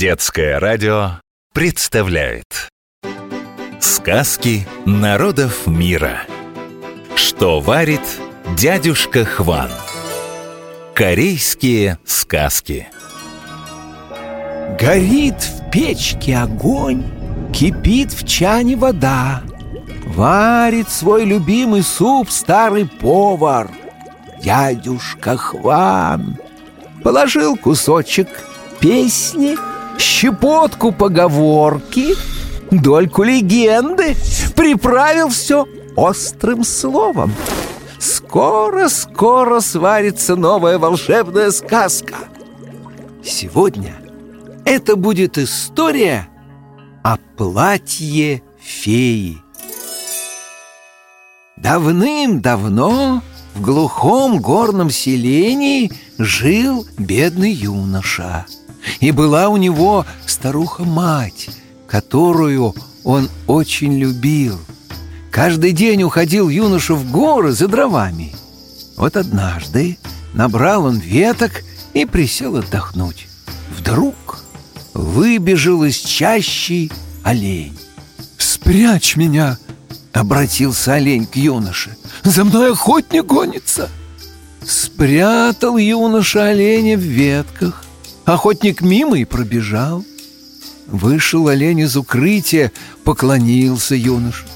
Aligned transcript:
Детское 0.00 0.58
радио 0.58 1.20
представляет. 1.52 2.70
Сказки 3.80 4.66
народов 4.86 5.66
мира. 5.66 6.22
Что 7.14 7.60
варит 7.60 8.00
дядюшка 8.56 9.26
Хван? 9.26 9.68
Корейские 10.94 11.98
сказки. 12.06 12.88
Горит 14.80 15.34
в 15.42 15.70
печке 15.70 16.38
огонь, 16.38 17.04
кипит 17.52 18.14
в 18.14 18.26
чане 18.26 18.76
вода. 18.76 19.42
Варит 20.06 20.88
свой 20.88 21.26
любимый 21.26 21.82
суп 21.82 22.30
старый 22.30 22.86
повар. 22.86 23.70
Дядюшка 24.42 25.36
Хван 25.36 26.38
Положил 27.04 27.58
кусочек 27.58 28.28
песни, 28.80 29.58
щепотку 30.00 30.92
поговорки, 30.92 32.14
дольку 32.70 33.22
легенды, 33.22 34.16
приправил 34.56 35.28
все 35.28 35.66
острым 35.96 36.64
словом. 36.64 37.32
Скоро-скоро 37.98 39.60
сварится 39.60 40.36
новая 40.36 40.78
волшебная 40.78 41.50
сказка. 41.50 42.16
Сегодня 43.22 43.94
это 44.64 44.96
будет 44.96 45.36
история 45.36 46.28
о 47.02 47.18
платье 47.36 48.42
феи. 48.58 49.38
Давным-давно 51.56 53.22
в 53.54 53.60
глухом 53.60 54.38
горном 54.38 54.88
селении 54.90 55.92
жил 56.16 56.86
бедный 56.96 57.52
юноша– 57.52 58.46
и 58.98 59.12
была 59.12 59.48
у 59.48 59.56
него 59.56 60.04
старуха-мать, 60.26 61.50
которую 61.86 62.74
он 63.04 63.28
очень 63.46 63.98
любил. 63.98 64.58
Каждый 65.30 65.72
день 65.72 66.02
уходил 66.02 66.48
юноша 66.48 66.94
в 66.94 67.10
горы 67.10 67.52
за 67.52 67.68
дровами. 67.68 68.34
Вот 68.96 69.16
однажды 69.16 69.98
набрал 70.34 70.84
он 70.86 70.98
веток 70.98 71.62
и 71.94 72.04
присел 72.04 72.56
отдохнуть. 72.56 73.28
Вдруг 73.76 74.44
выбежал 74.92 75.84
из 75.84 75.96
чащи 75.96 76.90
олень. 77.22 77.78
«Спрячь 78.36 79.16
меня!»— 79.16 79.58
обратился 80.12 80.94
олень 80.94 81.26
к 81.26 81.36
юноше. 81.36 81.96
«За 82.24 82.44
мной 82.44 82.72
охотник 82.72 83.24
гонится!» 83.24 83.88
Спрятал 84.64 85.78
юноша 85.78 86.46
оленя 86.48 86.96
в 86.96 87.00
ветках, 87.00 87.84
Охотник 88.30 88.80
мимо 88.80 89.18
и 89.18 89.24
пробежал. 89.24 90.04
Вышел 90.86 91.48
олень 91.48 91.80
из 91.80 91.96
укрытия, 91.96 92.70
поклонился 93.02 93.96
юнош. 93.96 94.46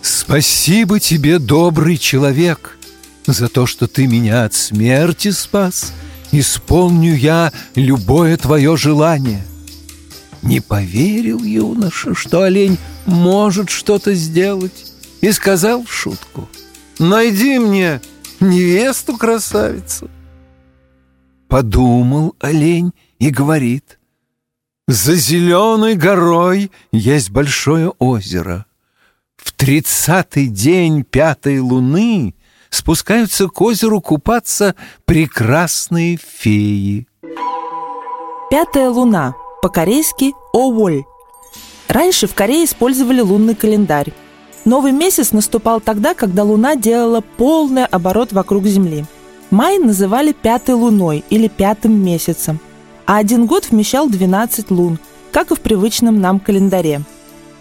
«Спасибо 0.00 0.98
тебе, 0.98 1.38
добрый 1.38 1.98
человек, 1.98 2.76
за 3.24 3.46
то, 3.48 3.64
что 3.66 3.86
ты 3.86 4.08
меня 4.08 4.42
от 4.42 4.54
смерти 4.54 5.30
спас. 5.30 5.92
Исполню 6.32 7.14
я 7.14 7.52
любое 7.76 8.36
твое 8.36 8.76
желание». 8.76 9.46
Не 10.42 10.58
поверил 10.58 11.44
юноша, 11.44 12.16
что 12.16 12.42
олень 12.42 12.76
может 13.06 13.70
что-то 13.70 14.14
сделать, 14.14 14.92
и 15.20 15.30
сказал 15.30 15.84
в 15.84 15.92
шутку, 15.92 16.48
«Найди 16.98 17.60
мне 17.60 18.00
невесту-красавицу». 18.40 20.10
Подумал 21.46 22.34
олень 22.40 22.92
и 23.22 23.30
говорит, 23.30 24.00
«За 24.88 25.14
зеленой 25.14 25.94
горой 25.94 26.72
есть 26.90 27.30
большое 27.30 27.90
озеро. 28.00 28.66
В 29.36 29.52
тридцатый 29.52 30.48
день 30.48 31.04
пятой 31.04 31.60
луны 31.60 32.34
спускаются 32.68 33.46
к 33.46 33.60
озеру 33.60 34.00
купаться 34.00 34.74
прекрасные 35.04 36.16
феи». 36.16 37.06
Пятая 38.50 38.90
луна, 38.90 39.34
по-корейски 39.62 40.32
«Оволь». 40.52 41.04
Раньше 41.86 42.26
в 42.26 42.34
Корее 42.34 42.64
использовали 42.64 43.20
лунный 43.20 43.54
календарь. 43.54 44.12
Новый 44.64 44.90
месяц 44.90 45.30
наступал 45.30 45.80
тогда, 45.80 46.14
когда 46.14 46.42
Луна 46.42 46.74
делала 46.74 47.20
полный 47.20 47.84
оборот 47.84 48.32
вокруг 48.32 48.66
Земли– 48.66 49.04
Май 49.52 49.76
называли 49.76 50.32
пятой 50.32 50.74
луной 50.74 51.24
или 51.28 51.46
пятым 51.46 52.02
месяцем, 52.02 52.58
а 53.06 53.16
один 53.16 53.46
год 53.46 53.70
вмещал 53.70 54.08
12 54.08 54.70
лун, 54.70 54.98
как 55.32 55.50
и 55.50 55.54
в 55.54 55.60
привычном 55.60 56.20
нам 56.20 56.40
календаре. 56.40 57.02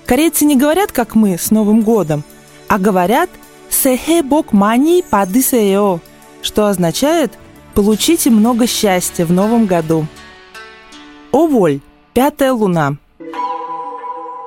Корейцы 0.05 0.45
не 0.45 0.55
говорят, 0.55 0.91
как 0.91 1.15
мы, 1.15 1.37
с 1.37 1.51
Новым 1.51 1.81
годом, 1.81 2.23
а 2.67 2.77
говорят 2.77 3.29
«Сэхэ 3.69 4.23
бок 4.23 4.53
мани 4.53 5.03
падысэё», 5.09 5.99
что 6.41 6.67
означает 6.67 7.33
«получите 7.73 8.29
много 8.29 8.67
счастья 8.67 9.25
в 9.25 9.31
Новом 9.31 9.65
году». 9.65 10.07
Оволь, 11.31 11.79
пятая 12.13 12.51
луна. 12.51 12.97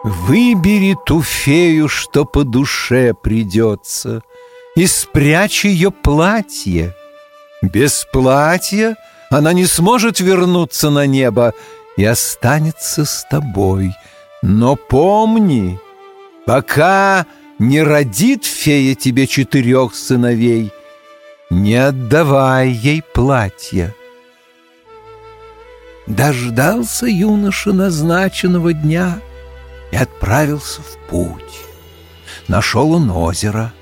Выбери 0.03 0.97
ту 1.07 1.23
фею, 1.23 1.89
что 1.89 2.27
по 2.27 2.45
душе 2.45 3.15
придется, 3.15 4.21
и 4.77 4.87
спрячь 4.87 5.65
ее 5.65 5.91
платье– 5.91 6.95
без 7.73 8.07
платья 8.13 8.97
она 9.35 9.53
не 9.53 9.67
сможет 9.67 10.21
вернуться 10.21 10.91
на 10.91 11.07
небо 11.07 11.55
и 11.97 12.05
останется 12.05 13.05
с 13.05 13.27
тобой. 13.29 13.93
Но 14.43 14.77
помни, 14.77 15.81
пока 16.47 17.27
не 17.59 17.83
родит 17.83 18.45
фея 18.45 18.95
тебе 18.95 19.27
четырех 19.27 19.97
сыновей, 19.97 20.73
не 21.51 21.75
отдавай 21.75 22.71
ей 22.71 23.03
платье. 23.13 23.93
Дождался 26.07 27.07
юноша 27.07 27.73
назначенного 27.73 28.73
дня 28.73 29.19
и 29.91 29.97
отправился 29.97 30.81
в 30.81 31.09
путь. 31.09 31.43
Нашел 32.47 32.93
он 32.93 33.11
озеро. 33.11 33.73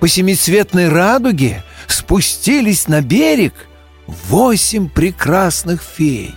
По 0.00 0.08
семицветной 0.08 0.88
радуге 0.88 1.62
спустились 1.86 2.88
на 2.88 3.00
берег 3.00 3.54
восемь 4.08 4.88
прекрасных 4.88 5.82
фей. 5.82 6.34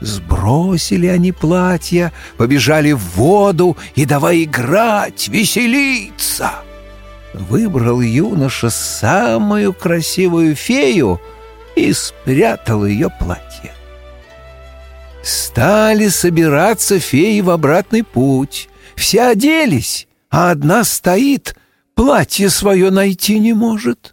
Сбросили 0.00 1.06
они 1.06 1.32
платья, 1.32 2.12
побежали 2.36 2.92
в 2.92 3.00
воду 3.16 3.76
и 3.94 4.04
давай 4.04 4.44
играть, 4.44 5.28
веселиться. 5.28 6.52
Выбрал 7.34 8.00
юноша 8.00 8.70
самую 8.70 9.72
красивую 9.72 10.54
фею 10.56 11.20
и 11.76 11.92
спрятал 11.92 12.84
ее 12.84 13.10
платье. 13.10 13.72
Стали 15.22 16.08
собираться 16.08 16.98
феи 16.98 17.40
в 17.40 17.50
обратный 17.50 18.02
путь. 18.02 18.68
Все 18.96 19.22
оделись, 19.22 20.08
а 20.30 20.50
одна 20.50 20.82
стоит, 20.84 21.56
платье 21.94 22.50
свое 22.50 22.90
найти 22.90 23.38
не 23.38 23.52
может. 23.52 24.11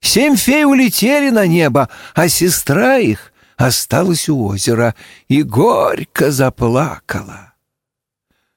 Семь 0.00 0.36
фей 0.36 0.64
улетели 0.64 1.30
на 1.30 1.46
небо, 1.46 1.88
а 2.14 2.28
сестра 2.28 2.98
их 2.98 3.32
осталась 3.56 4.28
у 4.28 4.44
озера 4.44 4.94
и 5.26 5.42
горько 5.42 6.30
заплакала. 6.30 7.54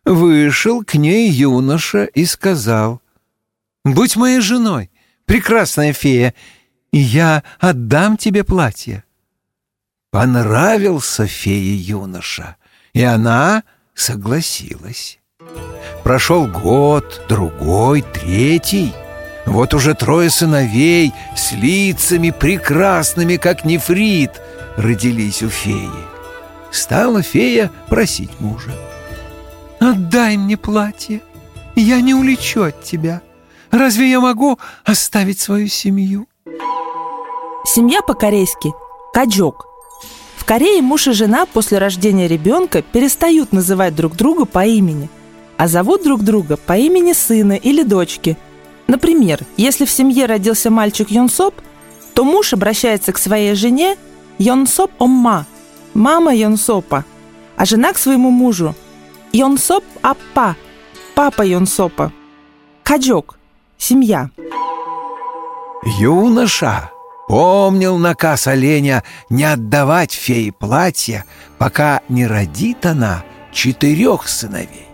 Вышел 0.05 0.83
к 0.83 0.95
ней 0.95 1.29
юноша 1.29 2.05
и 2.05 2.25
сказал, 2.25 3.01
«Будь 3.83 4.15
моей 4.15 4.41
женой, 4.41 4.91
прекрасная 5.25 5.93
фея, 5.93 6.33
и 6.91 6.99
я 6.99 7.43
отдам 7.59 8.17
тебе 8.17 8.43
платье». 8.43 9.03
Понравился 10.11 11.25
фее 11.25 11.75
юноша, 11.75 12.57
и 12.93 13.01
она 13.01 13.63
согласилась. 13.95 15.19
Прошел 16.03 16.47
год, 16.47 17.21
другой, 17.29 18.01
третий— 18.01 18.93
вот 19.51 19.73
уже 19.73 19.93
трое 19.95 20.29
сыновей 20.29 21.13
с 21.35 21.51
лицами 21.51 22.29
прекрасными, 22.29 23.35
как 23.35 23.65
нефрит, 23.65 24.31
родились 24.77 25.43
у 25.43 25.49
феи. 25.49 25.89
Стала 26.71 27.21
фея 27.21 27.69
просить 27.89 28.39
мужа. 28.39 28.71
«Отдай 29.79 30.37
мне 30.37 30.55
платье, 30.55 31.21
я 31.75 31.99
не 31.99 32.13
улечу 32.13 32.63
от 32.63 32.81
тебя. 32.83 33.21
Разве 33.71 34.09
я 34.09 34.21
могу 34.21 34.57
оставить 34.85 35.39
свою 35.39 35.67
семью?» 35.67 36.27
Семья 37.65 38.01
по-корейски– 38.01 38.71
каджок. 39.13 39.65
В 40.37 40.45
Корее 40.45 40.81
муж 40.81 41.07
и 41.07 41.11
жена 41.11 41.45
после 41.45 41.77
рождения 41.77 42.27
ребенка 42.27 42.81
перестают 42.81 43.51
называть 43.51 43.95
друг 43.95 44.15
друга 44.15 44.45
по 44.45 44.65
имени, 44.65 45.09
а 45.57 45.67
зовут 45.67 46.03
друг 46.03 46.23
друга 46.23 46.57
по 46.57 46.77
имени 46.77 47.11
сына 47.11 47.53
или 47.53 47.83
дочки– 47.83 48.37
Например, 48.91 49.39
если 49.55 49.85
в 49.85 49.89
семье 49.89 50.25
родился 50.25 50.69
мальчик 50.69 51.09
Йонсоп, 51.09 51.55
то 52.13 52.25
муж 52.25 52.51
обращается 52.51 53.13
к 53.13 53.17
своей 53.17 53.55
жене 53.55 53.95
Йонсоп 54.37 54.91
Омма, 54.99 55.45
мама 55.93 56.35
Йонсопа. 56.35 57.05
А 57.55 57.63
жена 57.63 57.93
к 57.93 57.97
своему 57.97 58.31
мужу 58.31 58.75
Йонсоп 59.31 59.85
Аппа, 60.01 60.57
папа 61.15 61.41
Йонсопа. 61.41 62.11
Каджок, 62.83 63.39
семья. 63.77 64.29
Юноша 65.97 66.91
помнил 67.29 67.97
наказ 67.97 68.45
оленя 68.45 69.05
не 69.29 69.45
отдавать 69.45 70.11
фее 70.11 70.51
платье, 70.51 71.23
пока 71.57 72.01
не 72.09 72.27
родит 72.27 72.85
она 72.85 73.23
четырех 73.53 74.27
сыновей. 74.27 74.89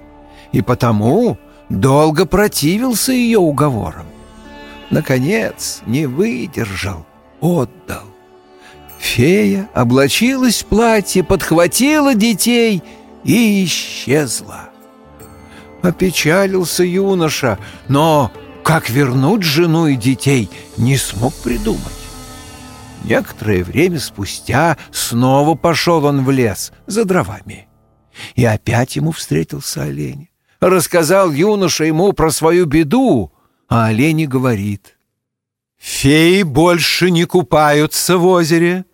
И 0.51 0.61
потому 0.61 1.39
долго 1.69 2.25
противился 2.25 3.11
ее 3.11 3.39
уговорам. 3.39 4.05
Наконец, 4.89 5.81
не 5.85 6.05
выдержал, 6.05 7.05
отдал. 7.41 8.03
Фея 8.99 9.69
облачилась 9.73 10.63
в 10.63 10.65
платье, 10.65 11.23
подхватила 11.23 12.15
детей 12.15 12.81
и 13.23 13.63
исчезла. 13.65 14.69
Опечалился 15.83 16.83
юноша, 16.83 17.59
но 17.87 18.31
как 18.63 18.89
вернуть 18.89 19.43
жену 19.43 19.87
и 19.87 19.95
детей 19.95 20.49
не 20.77 20.97
смог 20.97 21.33
придумать. 21.35 21.81
Некоторое 23.03 23.63
время 23.63 23.99
спустя 23.99 24.77
снова 24.91 25.55
пошел 25.55 26.03
он 26.05 26.25
в 26.25 26.31
лес 26.31 26.73
за 26.87 27.05
дровами. 27.05 27.67
И 28.35 28.43
опять 28.43 28.95
ему 28.95 29.11
встретился 29.11 29.83
олень. 29.83 30.29
Рассказал 30.59 31.31
юноша 31.31 31.85
ему 31.85 32.13
про 32.13 32.31
свою 32.31 32.65
беду, 32.65 33.31
а 33.67 33.87
олень 33.87 34.25
говорит. 34.25 34.97
«Феи 35.77 36.41
больше 36.41 37.11
не 37.11 37.25
купаются 37.25 38.17
в 38.17 38.25
озере. 38.25 38.85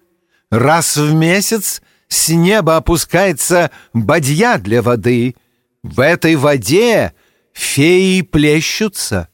Раз 0.52 0.98
в 0.98 1.14
месяц 1.14 1.82
с 2.10 2.30
неба 2.30 2.78
опускается 2.78 3.72
бадья 3.94 4.58
для 4.58 4.82
воды. 4.82 5.36
В 5.82 6.02
этой 6.02 6.36
воде 6.36 7.14
феи 7.54 8.22
плещутся. 8.22 9.30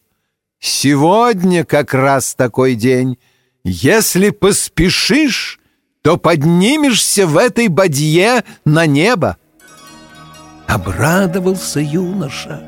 Сегодня 0.59 1.65
как 1.65 1.93
раз 1.93 2.35
такой 2.35 2.75
день. 2.75 3.17
Если 3.63 4.29
поспешишь, 4.29 5.59
то 6.01 6.17
поднимешься 6.17 7.25
в 7.25 7.37
этой 7.37 7.67
бадье 7.67 8.43
на 8.65 8.85
небо. 8.85 9.37
Обрадовался 10.69 11.79
юноша, 11.79 12.61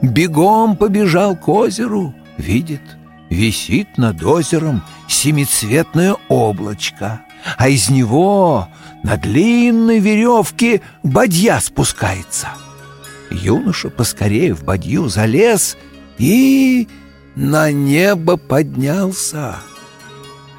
бегом 0.00 0.76
побежал 0.76 1.34
к 1.34 1.48
озеру, 1.48 2.14
видит, 2.36 2.82
висит 3.30 3.98
над 3.98 4.22
озером 4.22 4.84
семицветное 5.08 6.14
облачко, 6.28 7.22
а 7.56 7.68
из 7.68 7.90
него 7.90 8.68
на 9.02 9.16
длинной 9.16 9.98
веревке 9.98 10.82
бадья 11.02 11.58
спускается. 11.58 12.50
Юноша 13.32 13.90
поскорее 13.90 14.54
в 14.54 14.62
бадью 14.62 15.08
залез 15.08 15.76
и 16.16 16.86
на 17.34 17.72
небо 17.72 18.36
поднялся. 18.36 19.56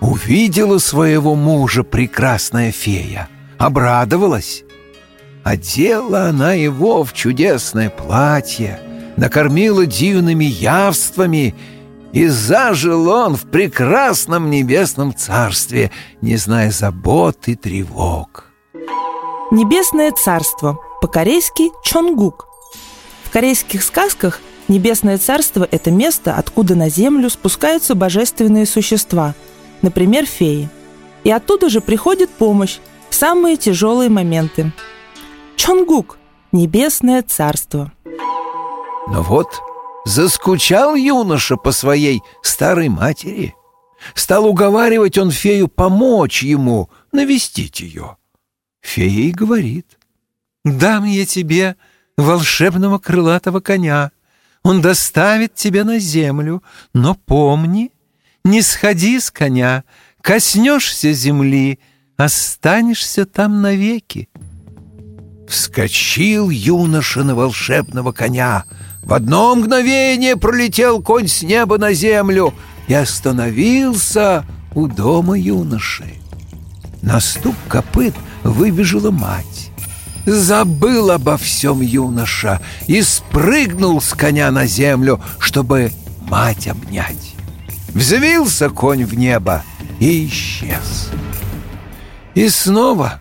Увидела 0.02 0.80
своего 0.80 1.36
мужа 1.36 1.84
прекрасная 1.84 2.74
фея, 2.74 3.30
обрадовалась. 3.58 4.66
Одела 5.44 6.28
она 6.28 6.54
его 6.54 7.04
в 7.04 7.14
чудесное 7.14 7.90
платье, 7.90 8.80
накормила 9.18 9.86
дивными 9.86 10.46
явствами, 10.46 11.56
и 12.12 12.28
зажил 12.28 13.08
он 13.08 13.36
в 13.36 13.44
прекрасном 13.50 14.50
небесном 14.50 15.16
царстве, 15.16 15.92
не 16.22 16.38
зная 16.38 16.72
забот 16.72 17.48
и 17.48 17.56
тревог. 17.56 18.46
Небесное 19.52 20.12
царство, 20.12 20.80
по-корейски 21.02 21.70
Чонгук. 21.84 22.48
В 23.26 23.32
корейских 23.32 23.84
сказках 23.84 24.42
Небесное 24.70 25.18
царство– 25.18 25.68
это 25.72 25.90
место, 25.90 26.36
откуда 26.36 26.76
на 26.76 26.90
землю 26.90 27.28
спускаются 27.32 27.96
божественные 27.96 28.68
существа, 28.68 29.34
например, 29.82 30.28
феи. 30.28 30.70
И 31.24 31.32
оттуда 31.32 31.70
же 31.70 31.82
приходит 31.82 32.30
помощь 32.30 32.78
в 33.10 33.16
самые 33.16 33.58
тяжелые 33.58 34.12
моменты. 34.12 34.72
Чонгук– 35.60 36.18
Небесное 36.54 37.22
царство. 37.22 37.92
Но 38.06 39.22
вот 39.22 39.60
заскучал 40.06 40.96
юноша 40.96 41.58
по 41.58 41.74
своей 41.74 42.22
старой 42.42 42.88
матери. 42.88 43.54
Стал 44.14 44.46
уговаривать 44.46 45.18
он 45.18 45.32
фею 45.32 45.68
помочь 45.68 46.44
ему 46.44 46.90
навестить 47.12 47.82
ее. 47.82 48.16
Фея 48.80 49.28
и 49.28 49.32
говорит, 49.32 50.00
«Дам 50.64 51.04
я 51.04 51.26
тебе 51.26 51.76
волшебного 52.16 52.98
крылатого 52.98 53.60
коня, 53.60 54.12
он 54.64 54.80
доставит 54.80 55.56
тебя 55.56 55.84
на 55.84 56.00
землю, 56.00 56.64
но 56.94 57.16
помни, 57.16 57.92
не 58.46 58.62
сходи 58.62 59.20
с 59.20 59.30
коня, 59.30 59.84
коснешься 60.22 61.12
земли, 61.12 61.80
останешься 62.16 63.26
там 63.26 63.62
навеки. 63.62 64.30
Вскочил 65.50 66.52
юноша 66.52 67.24
на 67.24 67.34
волшебного 67.34 68.12
коня. 68.12 68.66
В 69.02 69.14
одно 69.14 69.56
мгновение 69.56 70.38
пролетел 70.38 71.02
конь 71.02 71.28
с 71.28 71.42
неба 71.42 71.80
на 71.80 71.92
землю 71.92 72.54
и 72.88 72.94
остановился 72.94 74.46
у 74.76 74.86
дома 74.86 75.40
юноши. 75.40 76.14
На 77.02 77.20
стук 77.20 77.56
копыт 77.68 78.14
выбежала 78.44 79.10
мать. 79.10 79.72
Забыл 80.28 81.10
обо 81.10 81.36
всем 81.38 81.82
юноша 81.82 82.62
и 82.86 83.02
спрыгнул 83.02 84.00
с 84.02 84.14
коня 84.14 84.52
на 84.52 84.68
землю, 84.68 85.20
чтобы 85.40 85.92
мать 86.30 86.68
обнять. 86.68 87.36
Взвился 87.96 88.70
конь 88.70 89.04
в 89.04 89.16
небо 89.16 89.64
и 90.00 90.28
исчез. 90.28 91.10
И 92.36 92.48
снова 92.50 93.20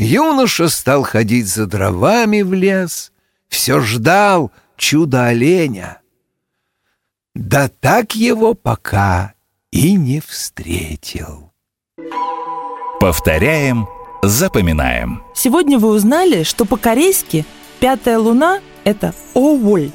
юноша 0.00 0.68
стал 0.68 1.02
ходить 1.02 1.46
за 1.46 1.66
дровами 1.66 2.42
в 2.42 2.52
лес, 2.52 3.12
все 3.48 3.80
ждал 3.80 4.50
чуда 4.76 5.26
оленя. 5.26 6.00
Да 7.34 7.68
так 7.68 8.16
его 8.16 8.54
пока 8.54 9.34
и 9.70 9.94
не 9.94 10.20
встретил. 10.20 11.52
Повторяем 12.98 13.86
Запоминаем. 14.22 15.22
Сегодня 15.34 15.78
вы 15.78 15.88
узнали, 15.88 16.42
что 16.42 16.66
по-корейски 16.66 17.46
пятая 17.78 18.18
луна– 18.18 18.60
это 18.84 19.14
Оуль, 19.32 19.90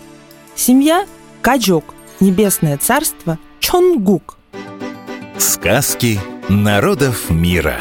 семья– 0.56 1.06
Каджок, 1.42 1.94
небесное 2.20 2.78
царство– 2.78 3.38
Чонгук. 3.60 4.40
Сказки 5.38 6.20
народов 6.50 7.30
мира. 7.30 7.78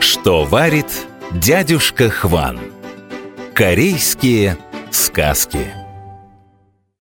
Что 0.00 0.44
варит 0.44 1.06
дядюшка 1.34 2.10
Хван? 2.10 2.60
Корейские 3.54 4.58
сказки. 4.90 5.81